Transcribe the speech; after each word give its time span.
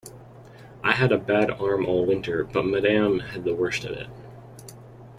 'I 0.83 0.93
had 0.93 1.11
a 1.11 1.17
bad 1.19 1.51
arm 1.51 1.85
all 1.85 2.07
winter, 2.07 2.43
but 2.43 2.65
Madam 2.65 3.19
had 3.19 3.43
the 3.43 3.53
worst 3.53 3.83
of 3.83 3.91
it. 3.91 4.07